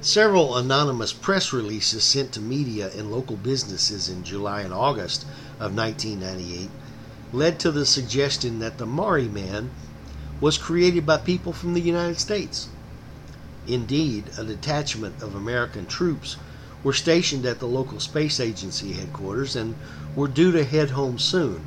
Several 0.00 0.56
anonymous 0.56 1.12
press 1.12 1.52
releases 1.52 2.04
sent 2.04 2.32
to 2.32 2.40
media 2.40 2.90
and 2.96 3.10
local 3.10 3.36
businesses 3.36 4.08
in 4.08 4.24
July 4.24 4.62
and 4.62 4.72
August 4.72 5.24
of 5.58 5.76
1998 5.76 6.70
led 7.32 7.58
to 7.60 7.70
the 7.70 7.86
suggestion 7.86 8.58
that 8.58 8.78
the 8.78 8.86
Marree 8.86 9.28
Man 9.28 9.70
was 10.40 10.58
created 10.58 11.06
by 11.06 11.18
people 11.18 11.52
from 11.52 11.74
the 11.74 11.80
United 11.80 12.18
States. 12.18 12.68
Indeed, 13.66 14.30
a 14.36 14.44
detachment 14.44 15.22
of 15.22 15.34
American 15.34 15.86
troops 15.86 16.36
were 16.82 16.92
stationed 16.92 17.46
at 17.46 17.58
the 17.60 17.66
local 17.66 18.00
space 18.00 18.40
agency 18.40 18.92
headquarters 18.92 19.54
and 19.54 19.76
were 20.16 20.28
due 20.28 20.52
to 20.52 20.64
head 20.64 20.90
home 20.90 21.18
soon, 21.18 21.64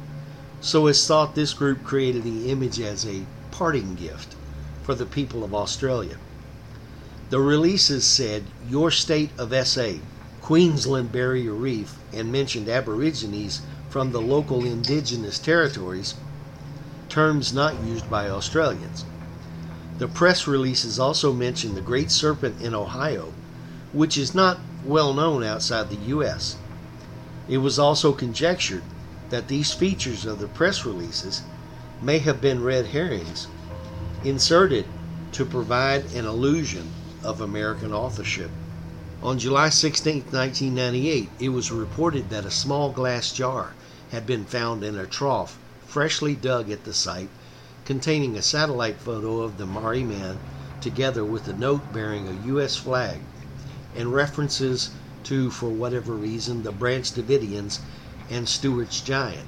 so 0.61 0.87
it's 0.87 1.05
thought 1.05 1.35
this 1.35 1.53
group 1.53 1.83
created 1.83 2.23
the 2.23 2.49
image 2.49 2.79
as 2.79 3.05
a 3.05 3.21
parting 3.51 3.95
gift 3.95 4.35
for 4.83 4.95
the 4.95 5.05
people 5.05 5.43
of 5.43 5.53
Australia. 5.53 6.17
The 7.29 7.39
releases 7.39 8.05
said 8.05 8.43
your 8.69 8.91
state 8.91 9.31
of 9.37 9.53
SA, 9.67 9.93
Queensland 10.41 11.11
Barrier 11.11 11.53
Reef, 11.53 11.97
and 12.13 12.31
mentioned 12.31 12.69
Aborigines 12.69 13.61
from 13.89 14.11
the 14.11 14.21
local 14.21 14.63
indigenous 14.63 15.39
territories, 15.39 16.15
terms 17.09 17.53
not 17.53 17.79
used 17.79 18.09
by 18.09 18.29
Australians. 18.29 19.05
The 19.97 20.07
press 20.07 20.45
releases 20.45 20.99
also 20.99 21.31
mentioned 21.31 21.75
the 21.75 21.81
Great 21.81 22.11
Serpent 22.11 22.61
in 22.61 22.75
Ohio, 22.75 23.31
which 23.93 24.17
is 24.17 24.35
not 24.35 24.59
well 24.85 25.15
known 25.15 25.43
outside 25.43 25.89
the 25.89 25.95
U.S. 26.13 26.57
It 27.47 27.57
was 27.57 27.79
also 27.79 28.13
conjectured 28.13 28.83
that 29.29 29.47
these 29.47 29.73
features 29.73 30.25
of 30.25 30.37
the 30.37 30.45
press 30.47 30.85
releases 30.85 31.41
may 31.99 32.19
have 32.19 32.39
been 32.39 32.61
red 32.61 32.89
herrings 32.89 33.47
inserted 34.23 34.85
to 35.31 35.43
provide 35.43 36.05
an 36.13 36.25
illusion 36.25 36.93
of 37.23 37.41
American 37.41 37.91
authorship. 37.93 38.51
On 39.23 39.39
July 39.39 39.69
16, 39.69 40.25
1998, 40.29 41.31
it 41.39 41.49
was 41.49 41.71
reported 41.71 42.29
that 42.29 42.45
a 42.45 42.51
small 42.51 42.91
glass 42.91 43.33
jar 43.33 43.73
had 44.11 44.27
been 44.27 44.45
found 44.45 44.83
in 44.83 44.95
a 44.95 45.07
trough 45.07 45.57
freshly 45.87 46.35
dug 46.35 46.69
at 46.69 46.83
the 46.83 46.93
site 46.93 47.29
containing 47.85 48.37
a 48.37 48.41
satellite 48.43 48.99
photo 48.99 49.41
of 49.41 49.57
the 49.57 49.65
Marree 49.65 50.03
Man 50.03 50.37
together 50.79 51.25
with 51.25 51.47
a 51.47 51.53
note 51.53 51.91
bearing 51.91 52.27
a 52.27 52.33
U.S. 52.53 52.75
flag 52.75 53.21
and 53.95 54.13
references 54.13 54.91
to, 55.23 55.49
for 55.49 55.69
whatever 55.69 56.13
reason, 56.13 56.63
the 56.63 56.71
Branch 56.71 57.09
Davidians 57.11 57.79
and 58.29 58.47
Stuart's 58.47 59.01
Giant. 59.01 59.47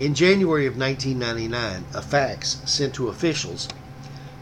In 0.00 0.14
January 0.14 0.66
of 0.66 0.76
1999, 0.76 1.84
a 1.94 2.02
fax 2.02 2.60
sent 2.64 2.94
to 2.94 3.08
officials 3.08 3.68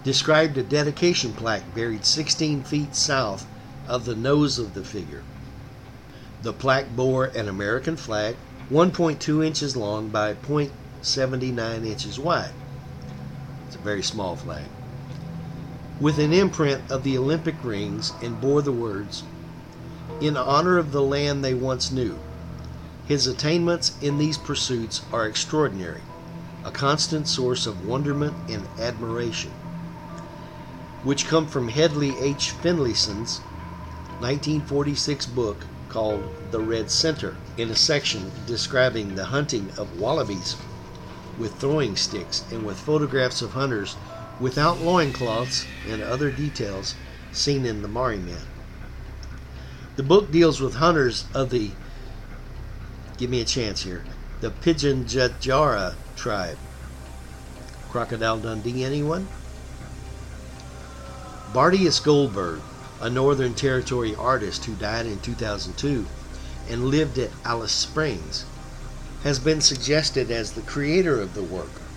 described 0.02 0.56
a 0.56 0.62
dedication 0.62 1.32
plaque 1.32 1.74
buried 1.74 2.04
16 2.04 2.62
feet 2.62 2.94
south 2.94 3.46
of 3.86 4.06
the 4.06 4.14
nose 4.14 4.58
of 4.58 4.72
the 4.72 4.84
figure. 4.84 5.22
The 6.42 6.52
plaque 6.54 6.96
bore 6.96 7.26
an 7.26 7.48
American 7.48 7.96
flag 7.96 8.36
1.2 8.70 9.44
inches 9.44 9.76
long 9.76 10.08
by 10.08 10.32
0.79 10.32 11.86
inches 11.86 12.18
wide. 12.18 12.52
It's 13.66 13.76
a 13.76 13.78
very 13.78 14.02
small 14.02 14.36
flag. 14.36 14.64
With 16.00 16.18
an 16.18 16.32
imprint 16.32 16.90
of 16.90 17.02
the 17.02 17.18
Olympic 17.18 17.62
rings 17.62 18.14
and 18.22 18.40
bore 18.40 18.62
the 18.62 18.72
words, 18.72 19.24
In 20.18 20.34
honor 20.34 20.78
of 20.78 20.92
the 20.92 21.02
land 21.02 21.44
they 21.44 21.52
once 21.52 21.90
knew. 21.90 22.22
His 23.04 23.26
attainments 23.26 23.92
in 24.00 24.16
these 24.16 24.38
pursuits 24.38 25.02
are 25.12 25.26
extraordinary, 25.26 26.04
a 26.64 26.70
constant 26.70 27.28
source 27.28 27.66
of 27.66 27.82
wonderment 27.84 28.38
and 28.48 28.66
admiration 28.78 29.52
which 31.02 31.26
come 31.26 31.46
from 31.46 31.68
Hedley 31.68 32.18
H. 32.18 32.52
Finlayson's 32.52 33.42
1946 34.20 35.26
book 35.26 35.66
called 35.90 36.24
The 36.50 36.60
Red 36.60 36.90
Center, 36.90 37.36
in 37.58 37.68
a 37.68 37.76
section 37.76 38.32
describing 38.46 39.16
the 39.16 39.26
hunting 39.26 39.70
of 39.76 40.00
wallabies 40.00 40.56
with 41.36 41.60
throwing 41.60 41.94
sticks 41.94 42.50
and 42.50 42.64
with 42.64 42.80
photographs 42.80 43.42
of 43.42 43.52
hunters 43.52 43.96
without 44.40 44.80
loincloths 44.80 45.66
and 45.88 46.02
other 46.02 46.30
details 46.30 46.94
seen 47.32 47.66
in 47.66 47.82
the 47.82 47.88
Marree 47.88 48.16
Man. 48.16 48.42
The 49.96 50.02
book 50.02 50.32
deals 50.32 50.60
with 50.60 50.74
hunters 50.76 51.26
of 51.34 51.50
the, 51.50 51.70
give 53.18 53.28
me 53.28 53.40
a 53.42 53.44
chance 53.44 53.82
here, 53.82 54.04
the 54.40 54.50
Pigeon 54.50 55.04
Pitjantjatjara 55.04 55.94
tribe. 56.16 56.58
Crocodile 57.90 58.38
Dundee, 58.38 58.84
anyone? 58.84 59.28
Bardius 61.52 62.02
Goldberg, 62.02 62.60
a 63.00 63.10
Northern 63.10 63.54
Territory 63.54 64.14
artist 64.14 64.64
who 64.64 64.74
died 64.76 65.06
in 65.06 65.18
2002 65.20 66.06
and 66.70 66.86
lived 66.86 67.18
at 67.18 67.30
Alice 67.44 67.72
Springs, 67.72 68.44
has 69.24 69.38
been 69.38 69.60
suggested 69.60 70.30
as 70.30 70.52
the 70.52 70.62
creator 70.62 71.20
of 71.20 71.34
the 71.34 71.42
work. 71.42 71.89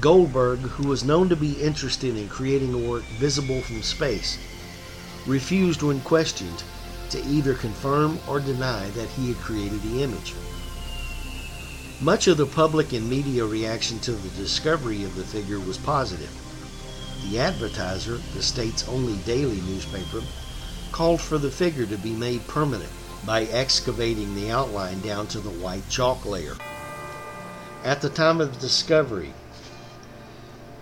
Goldberg, 0.00 0.60
who 0.60 0.88
was 0.88 1.04
known 1.04 1.28
to 1.28 1.36
be 1.36 1.52
interested 1.52 2.16
in 2.16 2.28
creating 2.28 2.74
a 2.74 2.78
work 2.78 3.04
visible 3.18 3.62
from 3.62 3.82
space, 3.82 4.38
refused 5.26 5.82
when 5.82 6.00
questioned 6.00 6.64
to 7.10 7.24
either 7.24 7.54
confirm 7.54 8.18
or 8.26 8.40
deny 8.40 8.90
that 8.90 9.08
he 9.10 9.28
had 9.28 9.40
created 9.40 9.82
the 9.82 10.02
image. 10.02 10.34
Much 12.00 12.26
of 12.26 12.36
the 12.36 12.46
public 12.46 12.92
and 12.92 13.08
media 13.08 13.44
reaction 13.44 14.00
to 14.00 14.12
the 14.12 14.30
discovery 14.30 15.04
of 15.04 15.14
the 15.14 15.24
figure 15.24 15.60
was 15.60 15.78
positive. 15.78 16.32
The 17.22 17.38
Advertiser, 17.38 18.20
the 18.34 18.42
state's 18.42 18.86
only 18.88 19.16
daily 19.18 19.60
newspaper, 19.60 20.22
called 20.92 21.20
for 21.20 21.38
the 21.38 21.50
figure 21.50 21.86
to 21.86 21.96
be 21.96 22.12
made 22.12 22.46
permanent 22.48 22.90
by 23.24 23.44
excavating 23.44 24.34
the 24.34 24.50
outline 24.50 25.00
down 25.00 25.28
to 25.28 25.40
the 25.40 25.50
white 25.50 25.88
chalk 25.88 26.26
layer. 26.26 26.56
At 27.84 28.02
the 28.02 28.10
time 28.10 28.40
of 28.40 28.52
the 28.52 28.60
discovery, 28.60 29.32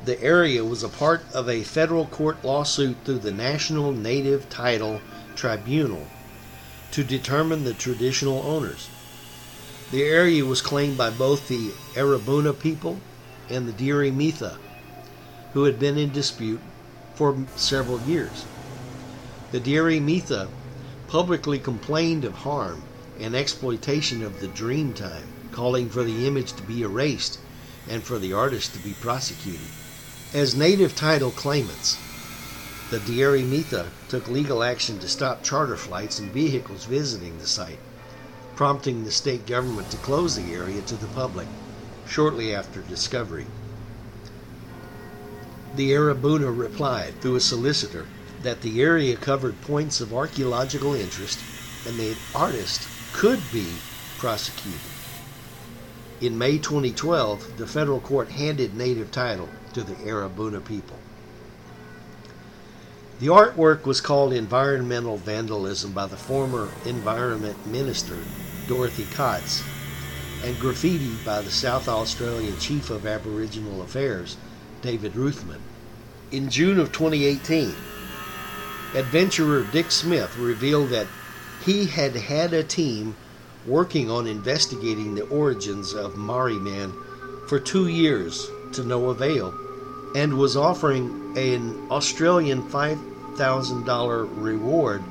the 0.04 0.20
area 0.20 0.64
was 0.64 0.82
a 0.82 0.88
part 0.88 1.22
of 1.32 1.48
a 1.48 1.62
federal 1.62 2.06
court 2.06 2.44
lawsuit 2.44 2.96
through 3.04 3.20
the 3.20 3.30
National 3.30 3.92
Native 3.92 4.48
Title 4.50 5.00
Tribunal 5.36 6.06
to 6.90 7.04
determine 7.04 7.62
the 7.62 7.72
traditional 7.72 8.42
owners. 8.44 8.88
The 9.92 10.02
area 10.02 10.44
was 10.44 10.60
claimed 10.60 10.96
by 10.98 11.10
both 11.10 11.46
the 11.46 11.70
Arabana 11.94 12.52
people 12.58 12.98
and 13.48 13.68
the 13.68 13.72
Dieri 13.72 14.12
Mitha, 14.12 14.58
who 15.52 15.64
had 15.64 15.78
been 15.78 15.96
in 15.96 16.10
dispute 16.10 16.60
for 17.14 17.46
several 17.54 18.00
years. 18.00 18.44
The 19.52 19.60
Dieri 19.60 20.00
Mitha 20.00 20.48
publicly 21.06 21.60
complained 21.60 22.24
of 22.24 22.34
harm 22.38 22.82
and 23.20 23.36
exploitation 23.36 24.24
of 24.24 24.40
the 24.40 24.48
dream 24.48 24.94
time, 24.94 25.28
calling 25.52 25.88
for 25.88 26.02
the 26.02 26.26
image 26.26 26.54
to 26.54 26.62
be 26.62 26.82
erased 26.82 27.38
and 27.88 28.02
for 28.02 28.18
the 28.18 28.32
artist 28.32 28.72
to 28.72 28.80
be 28.80 28.94
prosecuted. 28.94 29.81
As 30.34 30.54
native 30.54 30.94
title 30.94 31.30
claimants, 31.30 31.98
the 32.88 32.98
Dieri 32.98 33.44
Mitha 33.44 33.92
took 34.08 34.28
legal 34.28 34.62
action 34.62 34.98
to 35.00 35.06
stop 35.06 35.42
charter 35.42 35.76
flights 35.76 36.18
and 36.18 36.32
vehicles 36.32 36.86
visiting 36.86 37.36
the 37.36 37.46
site, 37.46 37.80
prompting 38.56 39.04
the 39.04 39.10
state 39.10 39.44
government 39.44 39.90
to 39.90 39.98
close 39.98 40.34
the 40.34 40.54
area 40.54 40.80
to 40.80 40.96
the 40.96 41.06
public 41.06 41.48
shortly 42.06 42.54
after 42.54 42.80
discovery. 42.80 43.44
The 45.74 45.90
Arabana 45.90 46.50
replied 46.50 47.20
through 47.20 47.36
a 47.36 47.40
solicitor 47.40 48.06
that 48.40 48.62
the 48.62 48.80
area 48.80 49.18
covered 49.18 49.60
points 49.60 50.00
of 50.00 50.14
archaeological 50.14 50.94
interest 50.94 51.44
and 51.84 52.00
the 52.00 52.16
artist 52.34 52.88
could 53.12 53.50
be 53.50 53.82
prosecuted. 54.16 54.92
In 56.22 56.38
May 56.38 56.56
2012, 56.56 57.58
the 57.58 57.66
federal 57.66 58.00
court 58.00 58.30
handed 58.30 58.74
native 58.74 59.10
title 59.10 59.50
to 59.74 59.82
the 59.82 59.94
Arabana 59.94 60.64
people. 60.64 60.96
The 63.20 63.28
artwork 63.28 63.84
was 63.84 64.00
called 64.00 64.32
environmental 64.32 65.16
vandalism 65.16 65.92
by 65.92 66.06
the 66.06 66.16
former 66.16 66.68
Environment 66.84 67.66
Minister, 67.66 68.18
Dorothy 68.66 69.04
Kotz, 69.04 69.62
and 70.44 70.58
graffiti 70.58 71.14
by 71.24 71.40
the 71.40 71.50
South 71.50 71.88
Australian 71.88 72.58
Chief 72.58 72.90
of 72.90 73.06
Aboriginal 73.06 73.82
Affairs, 73.82 74.36
David 74.80 75.12
Rathman. 75.12 75.60
In 76.32 76.50
June 76.50 76.80
of 76.80 76.90
2018, 76.90 77.72
adventurer 78.96 79.64
Dick 79.70 79.92
Smith 79.92 80.36
revealed 80.36 80.90
that 80.90 81.06
he 81.64 81.86
had 81.86 82.16
had 82.16 82.52
a 82.52 82.64
team 82.64 83.14
working 83.66 84.10
on 84.10 84.26
investigating 84.26 85.14
the 85.14 85.28
origins 85.28 85.94
of 85.94 86.16
Marree 86.16 86.58
Man 86.58 86.92
for 87.46 87.60
two 87.60 87.86
years 87.86 88.50
to 88.74 88.84
no 88.84 89.10
avail 89.10 89.54
and 90.14 90.36
was 90.36 90.56
offering 90.56 91.36
an 91.36 91.86
Australian 91.90 92.62
$5,000 92.62 94.28
reward 94.36 95.02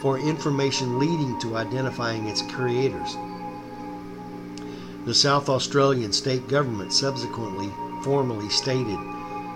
for 0.00 0.18
information 0.18 0.98
leading 0.98 1.38
to 1.40 1.56
identifying 1.56 2.26
its 2.28 2.42
creators. 2.42 3.16
The 5.06 5.14
South 5.14 5.48
Australian 5.48 6.12
state 6.12 6.48
government 6.48 6.92
subsequently 6.92 7.70
formally 8.02 8.48
stated 8.50 8.98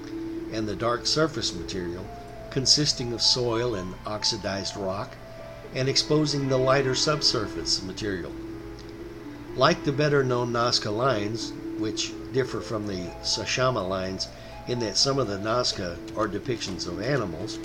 and 0.48 0.68
the 0.68 0.76
dark 0.76 1.06
surface 1.08 1.52
material 1.52 2.08
consisting 2.50 3.12
of 3.12 3.22
soil 3.22 3.74
and 3.74 3.96
oxidized 4.06 4.76
rock, 4.76 5.16
and 5.72 5.88
exposing 5.88 6.46
the 6.48 6.58
lighter 6.58 6.94
subsurface 6.94 7.82
material. 7.82 8.32
Like 9.56 9.82
the 9.82 9.92
better 9.92 10.22
known 10.22 10.52
Nazca 10.52 10.96
lines, 10.96 11.52
which 11.76 12.14
differ 12.32 12.60
from 12.60 12.86
the 12.86 13.10
Sashama 13.22 13.86
lines 13.86 14.28
in 14.68 14.78
that 14.80 14.96
some 14.96 15.18
of 15.18 15.28
the 15.28 15.38
Nazca 15.38 15.96
are 16.16 16.28
depictions 16.28 16.86
of 16.88 17.02
animals, 17.02 17.58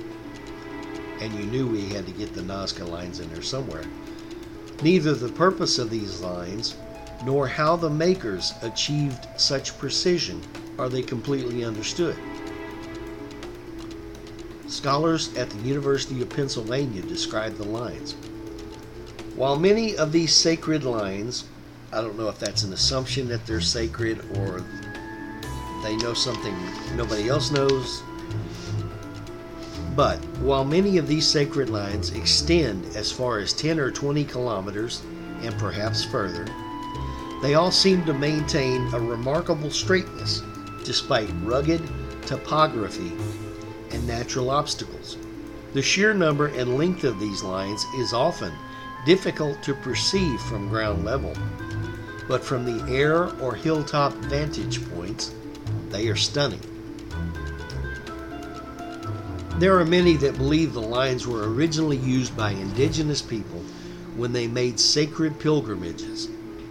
and 1.21 1.33
you 1.33 1.45
knew 1.45 1.67
we 1.67 1.87
had 1.87 2.05
to 2.05 2.11
get 2.11 2.33
the 2.33 2.41
Nazca 2.41 2.87
lines 2.87 3.19
in 3.19 3.29
there 3.31 3.41
somewhere. 3.41 3.83
Neither 4.81 5.13
the 5.13 5.29
purpose 5.29 5.77
of 5.77 5.89
these 5.89 6.21
lines 6.21 6.75
nor 7.25 7.47
how 7.47 7.75
the 7.75 7.89
makers 7.89 8.53
achieved 8.61 9.27
such 9.35 9.77
precision 9.77 10.41
are 10.77 10.87
they 10.89 11.01
completely 11.01 11.65
understood. 11.65 12.15
Scholars 14.67 15.35
at 15.35 15.49
the 15.49 15.59
University 15.59 16.21
of 16.21 16.29
Pennsylvania 16.29 17.01
describe 17.01 17.55
the 17.55 17.65
lines. 17.65 18.13
While 19.35 19.57
many 19.57 19.97
of 19.97 20.11
these 20.11 20.33
sacred 20.33 20.83
lines, 20.83 21.45
I 21.91 22.01
don't 22.01 22.17
know 22.17 22.29
if 22.29 22.39
that's 22.39 22.63
an 22.63 22.71
assumption 22.71 23.27
that 23.29 23.45
they're 23.45 23.61
sacred 23.61 24.19
or 24.37 24.63
they 25.81 25.95
know 25.97 26.13
something 26.13 26.55
nobody 26.95 27.29
else 27.29 27.51
knows, 27.51 28.03
but 29.95 30.17
while 30.39 30.63
many 30.63 30.97
of 30.97 31.07
these 31.07 31.27
sacred 31.27 31.69
lines 31.69 32.11
extend 32.11 32.85
as 32.95 33.11
far 33.11 33.39
as 33.39 33.51
10 33.53 33.79
or 33.79 33.91
20 33.91 34.23
kilometers 34.23 35.01
and 35.41 35.57
perhaps 35.57 36.05
further, 36.05 36.47
they 37.41 37.55
all 37.55 37.71
seem 37.71 38.05
to 38.05 38.13
maintain 38.13 38.87
a 38.93 38.99
remarkable 38.99 39.69
straightness 39.69 40.41
despite 40.85 41.29
rugged 41.43 41.81
topography 42.25 43.11
and 43.91 44.07
natural 44.07 44.49
obstacles. 44.49 45.17
The 45.73 45.81
sheer 45.81 46.13
number 46.13 46.47
and 46.47 46.77
length 46.77 47.03
of 47.03 47.19
these 47.19 47.43
lines 47.43 47.83
is 47.95 48.13
often 48.13 48.53
difficult 49.05 49.61
to 49.63 49.73
perceive 49.73 50.39
from 50.41 50.69
ground 50.69 51.05
level, 51.05 51.33
but 52.27 52.43
from 52.43 52.65
the 52.65 52.89
air 52.89 53.29
or 53.41 53.53
hilltop 53.53 54.13
vantage 54.13 54.87
points, 54.91 55.33
they 55.91 56.07
are 56.07 56.15
stunning. 56.15 56.61
There 59.57 59.77
are 59.77 59.85
many 59.85 60.15
that 60.17 60.37
believe 60.37 60.73
the 60.73 60.81
lines 60.81 61.27
were 61.27 61.51
originally 61.53 61.97
used 61.97 62.35
by 62.37 62.51
indigenous 62.51 63.21
people 63.21 63.59
when 64.15 64.31
they 64.31 64.47
made 64.47 64.79
sacred 64.79 65.39
pilgrimages 65.39 66.29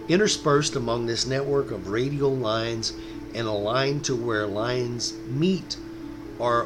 Interspersed 0.09 0.75
among 0.75 1.05
this 1.05 1.27
network 1.27 1.69
of 1.69 1.89
radial 1.89 2.35
lines 2.35 2.93
and 3.35 3.47
aligned 3.47 4.03
to 4.05 4.15
where 4.15 4.47
lines 4.47 5.13
meet 5.27 5.77
are 6.39 6.65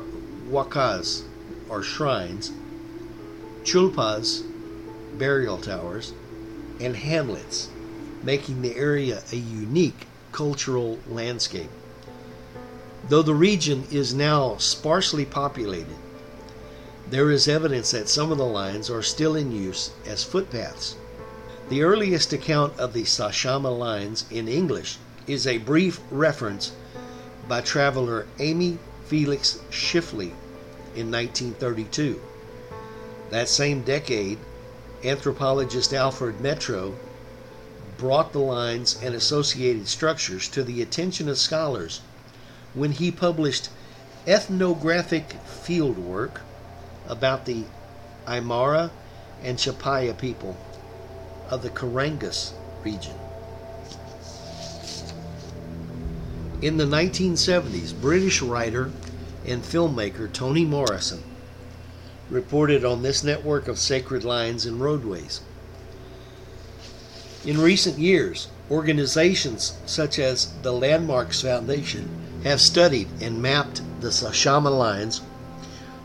wakas, 0.49 1.23
or 1.67 1.83
shrines, 1.83 2.53
chulpas, 3.65 4.43
burial 5.17 5.57
towers, 5.57 6.13
and 6.79 6.95
hamlets, 6.95 7.69
making 8.23 8.61
the 8.61 8.77
area 8.77 9.21
a 9.33 9.35
unique 9.35 10.07
cultural 10.31 10.97
landscape. 11.09 11.69
Though 13.09 13.21
the 13.21 13.35
region 13.35 13.85
is 13.91 14.13
now 14.13 14.55
sparsely 14.59 15.25
populated, 15.25 15.97
there 17.09 17.29
is 17.31 17.49
evidence 17.49 17.91
that 17.91 18.07
some 18.07 18.31
of 18.31 18.37
the 18.37 18.45
lines 18.45 18.89
are 18.89 19.01
still 19.03 19.35
in 19.35 19.51
use 19.51 19.91
as 20.05 20.23
footpaths. 20.23 20.95
The 21.67 21.81
earliest 21.83 22.31
account 22.31 22.79
of 22.79 22.93
the 22.93 23.03
Sashama 23.03 23.77
lines 23.77 24.23
in 24.31 24.47
English 24.47 24.99
is 25.27 25.45
a 25.45 25.57
brief 25.57 25.99
reference 26.09 26.71
by 27.45 27.59
traveler 27.59 28.25
Aimé 28.39 28.77
Felix 29.05 29.57
Tschiffely 29.69 30.31
in 30.95 31.11
1932. 31.11 32.21
That 33.31 33.49
same 33.49 33.81
decade, 33.83 34.39
anthropologist 35.03 35.93
Alfred 35.93 36.37
Métraux 36.37 36.95
brought 37.97 38.31
the 38.31 38.39
lines 38.39 38.97
and 39.03 39.13
associated 39.13 39.89
structures 39.89 40.47
to 40.49 40.63
the 40.63 40.81
attention 40.81 41.27
of 41.27 41.37
scholars 41.37 41.99
when 42.73 42.91
he 42.91 43.11
published 43.11 43.69
ethnographic 44.25 45.35
fieldwork 45.45 46.41
about 47.07 47.45
the 47.45 47.63
Aymara 48.25 48.89
and 49.41 49.57
Chipaya 49.57 50.17
people 50.17 50.57
of 51.49 51.61
the 51.61 51.69
Carangas 51.69 52.53
region. 52.83 53.15
In 56.61 56.77
the 56.77 56.85
1970s, 56.85 57.99
British 57.99 58.41
writer 58.41 58.89
and 59.45 59.61
filmmaker 59.61 60.31
Tony 60.31 60.63
Morrison 60.63 61.21
reported 62.29 62.85
on 62.85 63.01
this 63.01 63.23
network 63.23 63.67
of 63.67 63.77
sacred 63.77 64.23
lines 64.23 64.65
and 64.65 64.79
roadways. 64.79 65.41
In 67.45 67.59
recent 67.59 67.99
years, 67.99 68.47
organizations 68.71 69.77
such 69.85 70.17
as 70.17 70.53
the 70.61 70.71
Landmarks 70.71 71.41
Foundation 71.41 72.22
have 72.43 72.61
studied 72.61 73.07
and 73.21 73.41
mapped 73.41 73.81
the 74.01 74.09
Sashama 74.09 74.75
lines 74.77 75.21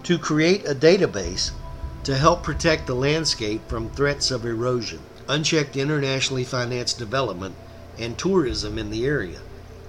to 0.05 0.19
create 0.19 0.67
a 0.67 0.75
database 0.75 1.51
to 2.05 2.17
help 2.17 2.43
protect 2.43 2.87
the 2.87 2.95
landscape 2.95 3.61
from 3.69 3.91
threats 3.91 4.31
of 4.31 4.47
erosion, 4.47 5.01
unchecked 5.29 5.77
internationally 5.77 6.45
financed 6.45 6.99
development, 6.99 7.55
and 7.99 8.17
tourism 8.17 8.79
in 8.79 8.91
the 8.91 9.05
area, 9.05 9.41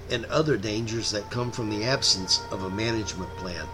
and 0.10 0.26
other 0.26 0.58
dangers 0.58 1.12
that 1.12 1.30
come 1.30 1.52
from 1.52 1.70
the 1.70 1.86
absence 1.86 2.42
of 2.52 2.64
a 2.64 2.70
management 2.70 3.30
plan. 3.38 3.66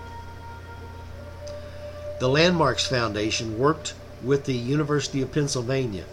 The 2.20 2.30
Landmarks 2.30 2.86
Foundation 2.88 3.58
worked 3.58 3.94
with 4.24 4.46
the 4.46 4.54
University 4.54 5.22
of 5.22 5.32
Pennsylvania 5.32 6.06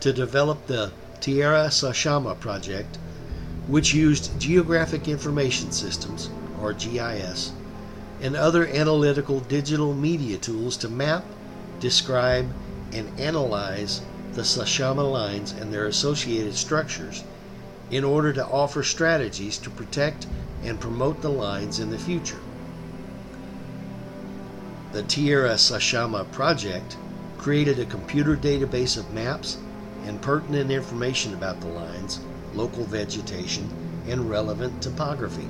to 0.00 0.12
develop 0.12 0.66
the 0.66 0.92
Tierra 1.20 1.66
Sashama 1.68 2.38
project, 2.38 2.98
which 3.70 3.94
used 3.94 4.38
Geographic 4.40 5.06
Information 5.06 5.70
Systems, 5.70 6.28
or 6.60 6.72
GIS, 6.72 7.52
and 8.20 8.34
other 8.34 8.66
analytical 8.66 9.38
digital 9.40 9.94
media 9.94 10.36
tools 10.36 10.76
to 10.76 10.88
map, 10.88 11.24
describe, 11.78 12.50
and 12.92 13.08
analyze 13.18 14.02
the 14.32 14.42
Sashama 14.42 15.08
lines 15.10 15.52
and 15.52 15.72
their 15.72 15.86
associated 15.86 16.54
structures 16.54 17.22
in 17.90 18.02
order 18.02 18.32
to 18.32 18.46
offer 18.46 18.82
strategies 18.82 19.56
to 19.58 19.70
protect 19.70 20.26
and 20.64 20.80
promote 20.80 21.22
the 21.22 21.30
lines 21.30 21.78
in 21.78 21.90
the 21.90 21.98
future. 21.98 22.40
The 24.92 25.04
Tierra 25.04 25.54
Sashama 25.54 26.30
project 26.32 26.96
created 27.38 27.78
a 27.78 27.86
computer 27.86 28.36
database 28.36 28.96
of 28.96 29.12
maps 29.12 29.58
and 30.04 30.20
pertinent 30.20 30.70
information 30.70 31.34
about 31.34 31.60
the 31.60 31.68
lines, 31.68 32.20
local 32.54 32.84
vegetation, 32.84 33.68
and 34.08 34.28
relevant 34.28 34.82
topography. 34.82 35.48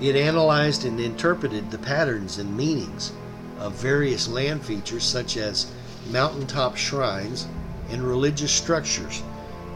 It 0.00 0.16
analyzed 0.16 0.84
and 0.84 1.00
interpreted 1.00 1.70
the 1.70 1.78
patterns 1.78 2.38
and 2.38 2.56
meanings 2.56 3.12
of 3.58 3.74
various 3.74 4.28
land 4.28 4.64
features 4.64 5.04
such 5.04 5.36
as 5.36 5.66
mountaintop 6.10 6.76
shrines 6.76 7.46
and 7.90 8.02
religious 8.02 8.52
structures 8.52 9.22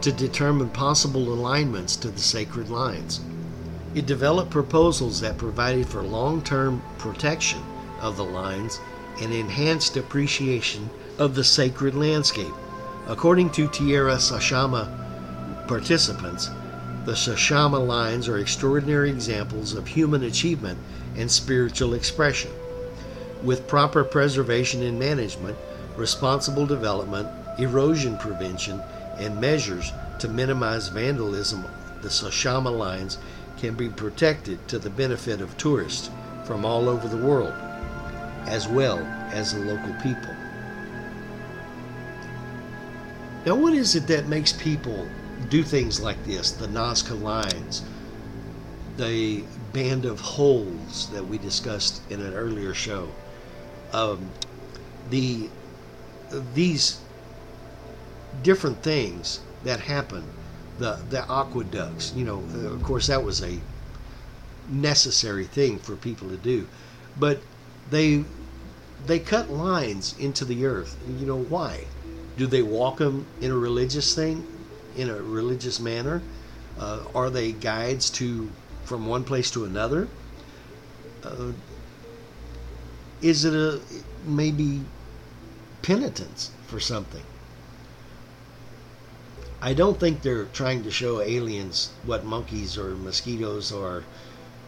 to 0.01 0.11
determine 0.11 0.69
possible 0.69 1.33
alignments 1.33 1.95
to 1.97 2.09
the 2.09 2.19
sacred 2.21 2.69
lines. 2.69 3.21
It 3.93 4.05
developed 4.05 4.51
proposals 4.51 5.21
that 5.21 5.37
provided 5.37 5.87
for 5.87 6.01
long 6.01 6.41
term 6.41 6.81
protection 6.97 7.61
of 7.99 8.17
the 8.17 8.23
lines 8.23 8.79
and 9.21 9.33
enhanced 9.33 9.97
appreciation 9.97 10.89
of 11.17 11.35
the 11.35 11.43
sacred 11.43 11.93
landscape. 11.93 12.53
According 13.07 13.49
to 13.51 13.67
Tierra 13.67 14.15
Sashama 14.15 15.00
participants, 15.71 16.49
the 17.05 17.13
Sashama 17.13 17.79
lines 17.87 18.27
are 18.27 18.39
extraordinary 18.39 19.09
examples 19.09 19.73
of 19.73 19.87
human 19.87 20.23
achievement 20.23 20.77
and 21.15 21.31
spiritual 21.31 21.93
expression. 21.93 22.51
With 23.41 23.69
proper 23.69 24.03
preservation 24.03 24.83
and 24.83 24.99
management, 24.99 25.57
responsible 25.95 26.65
development, 26.65 27.29
erosion 27.57 28.17
prevention, 28.17 28.81
and 29.17 29.39
measures 29.39 29.93
to 30.19 30.27
minimize 30.27 30.89
vandalism, 30.89 31.63
the 32.01 32.09
Sashama 32.09 32.77
lines 32.77 33.17
can 33.57 33.73
be 33.73 33.87
protected 33.87 34.67
to 34.67 34.77
the 34.77 34.89
benefit 34.89 35.39
of 35.39 35.55
tourists 35.55 36.09
from 36.43 36.65
all 36.65 36.89
over 36.89 37.07
the 37.07 37.25
world, 37.25 37.53
as 38.45 38.67
well 38.67 38.99
as 39.31 39.53
the 39.53 39.59
local 39.61 39.93
people. 40.01 40.35
Now, 43.45 43.55
what 43.55 43.71
is 43.71 43.95
it 43.95 44.07
that 44.07 44.27
makes 44.27 44.51
people 44.51 45.07
do 45.49 45.63
things 45.63 45.99
like 45.99 46.23
this? 46.25 46.51
The 46.51 46.67
Nazca 46.67 47.19
lines, 47.19 47.83
the 48.97 49.43
band 49.73 50.05
of 50.05 50.19
holes 50.19 51.09
that 51.11 51.25
we 51.25 51.37
discussed 51.37 52.01
in 52.09 52.21
an 52.21 52.33
earlier 52.33 52.73
show, 52.73 53.09
um, 53.93 54.29
the 55.09 55.49
these 56.53 56.99
different 58.43 58.81
things 58.81 59.39
that 59.63 59.79
happen, 59.79 60.23
the 60.79 60.99
the 61.09 61.29
aqueducts. 61.29 62.13
You 62.15 62.25
know, 62.25 62.43
of 62.67 62.83
course, 62.83 63.07
that 63.07 63.23
was 63.23 63.41
a 63.43 63.59
necessary 64.69 65.45
thing 65.45 65.79
for 65.79 65.95
people 65.95 66.29
to 66.29 66.37
do, 66.37 66.67
but 67.19 67.41
they 67.89 68.23
they 69.05 69.19
cut 69.19 69.49
lines 69.49 70.15
into 70.19 70.45
the 70.45 70.65
earth. 70.65 70.97
You 71.19 71.25
know 71.25 71.37
why? 71.39 71.85
Do 72.37 72.47
they 72.47 72.61
walk 72.61 72.97
them 72.97 73.25
in 73.41 73.51
a 73.51 73.57
religious 73.57 74.15
thing, 74.15 74.47
in 74.95 75.09
a 75.09 75.15
religious 75.15 75.79
manner? 75.79 76.21
Uh, 76.79 77.01
are 77.13 77.29
they 77.29 77.51
guides 77.51 78.09
to 78.11 78.49
from 78.83 79.05
one 79.05 79.23
place 79.23 79.51
to 79.51 79.65
another? 79.65 80.07
Uh, 81.23 81.51
is 83.21 83.45
it 83.45 83.53
a 83.53 83.79
maybe 84.25 84.81
penitence 85.81 86.51
for 86.67 86.79
something? 86.79 87.23
I 89.61 89.73
don't 89.73 89.99
think 89.99 90.21
they're 90.23 90.45
trying 90.45 90.83
to 90.83 90.91
show 90.91 91.21
aliens 91.21 91.91
what 92.03 92.25
monkeys 92.25 92.77
or 92.77 92.95
mosquitoes 92.95 93.71
or 93.71 94.03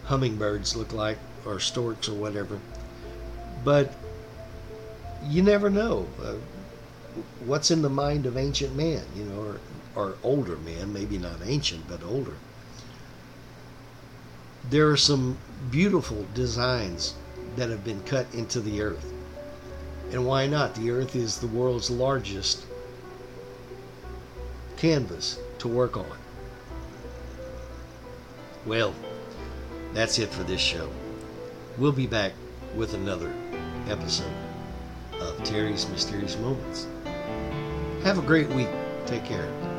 hummingbirds 0.04 0.76
look 0.76 0.92
like 0.92 1.18
or 1.44 1.58
storks 1.58 2.08
or 2.08 2.14
whatever. 2.14 2.60
But 3.64 3.92
you 5.24 5.42
never 5.42 5.68
know. 5.68 6.06
Uh, 6.22 6.34
what's 7.44 7.70
in 7.70 7.82
the 7.82 7.90
mind 7.90 8.26
of 8.26 8.36
ancient 8.36 8.74
man, 8.76 9.02
you 9.16 9.24
know, 9.24 9.40
or, 9.40 9.60
or 9.94 10.16
older 10.22 10.56
men, 10.56 10.92
maybe 10.92 11.18
not 11.18 11.38
ancient, 11.44 11.88
but 11.88 12.02
older. 12.02 12.34
There 14.70 14.90
are 14.90 14.96
some 14.96 15.38
beautiful 15.70 16.26
designs 16.34 17.14
that 17.56 17.70
have 17.70 17.84
been 17.84 18.02
cut 18.02 18.26
into 18.32 18.60
the 18.60 18.80
earth. 18.80 19.12
And 20.10 20.26
why 20.26 20.46
not? 20.46 20.74
The 20.74 20.90
earth 20.90 21.14
is 21.16 21.38
the 21.38 21.46
world's 21.46 21.90
largest 21.90 22.64
canvas 24.76 25.38
to 25.58 25.68
work 25.68 25.96
on. 25.96 26.18
Well, 28.66 28.94
that's 29.92 30.18
it 30.18 30.30
for 30.30 30.42
this 30.42 30.60
show. 30.60 30.88
We'll 31.78 31.92
be 31.92 32.06
back 32.06 32.32
with 32.74 32.94
another 32.94 33.32
episode 33.88 34.32
of 35.20 35.42
Terry's 35.44 35.88
Mysterious 35.88 36.36
Moments. 36.38 36.86
Have 38.02 38.18
a 38.18 38.22
great 38.22 38.48
week. 38.48 38.68
Take 39.06 39.24
care. 39.24 39.73